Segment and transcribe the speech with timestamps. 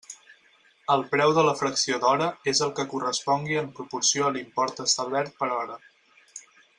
[0.93, 5.41] El preu de la fracció d'hora és el que correspongui en proporció a l'import establert
[5.43, 5.77] per hora.